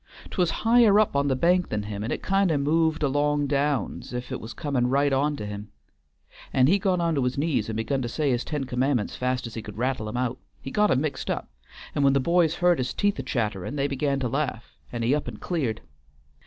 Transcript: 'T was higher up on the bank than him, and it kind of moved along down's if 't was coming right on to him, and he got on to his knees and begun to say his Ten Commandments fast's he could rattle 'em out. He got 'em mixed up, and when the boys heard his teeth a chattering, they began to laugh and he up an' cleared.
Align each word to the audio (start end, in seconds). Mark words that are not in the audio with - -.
'T 0.31 0.37
was 0.39 0.49
higher 0.49 0.99
up 0.99 1.15
on 1.15 1.27
the 1.27 1.35
bank 1.35 1.69
than 1.69 1.83
him, 1.83 2.03
and 2.03 2.11
it 2.11 2.23
kind 2.23 2.49
of 2.49 2.59
moved 2.59 3.03
along 3.03 3.45
down's 3.45 4.13
if 4.13 4.29
't 4.29 4.39
was 4.39 4.51
coming 4.51 4.87
right 4.87 5.13
on 5.13 5.35
to 5.35 5.45
him, 5.45 5.69
and 6.51 6.67
he 6.67 6.79
got 6.79 6.99
on 6.99 7.13
to 7.13 7.23
his 7.23 7.37
knees 7.37 7.69
and 7.69 7.77
begun 7.77 8.01
to 8.01 8.09
say 8.09 8.31
his 8.31 8.43
Ten 8.43 8.63
Commandments 8.63 9.15
fast's 9.15 9.53
he 9.53 9.61
could 9.61 9.77
rattle 9.77 10.09
'em 10.09 10.17
out. 10.17 10.39
He 10.59 10.71
got 10.71 10.89
'em 10.89 11.01
mixed 11.01 11.29
up, 11.29 11.51
and 11.93 12.03
when 12.03 12.13
the 12.13 12.19
boys 12.19 12.55
heard 12.55 12.79
his 12.79 12.95
teeth 12.95 13.19
a 13.19 13.21
chattering, 13.21 13.75
they 13.75 13.85
began 13.87 14.19
to 14.21 14.27
laugh 14.27 14.75
and 14.91 15.03
he 15.03 15.13
up 15.13 15.27
an' 15.27 15.37
cleared. 15.37 15.81